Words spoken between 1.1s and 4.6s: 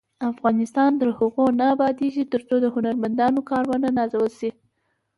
هغو نه ابادیږي، ترڅو د هنرمندانو کار ونه نازول شي.